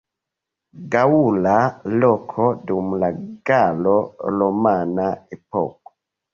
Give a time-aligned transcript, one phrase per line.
[0.95, 1.53] Gaŭla
[2.05, 3.11] loko dum la
[3.53, 5.99] galo-romana epoko.